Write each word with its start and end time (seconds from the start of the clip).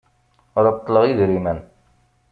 Reṭṭleɣ 0.65 1.03
idrimen. 1.05 1.59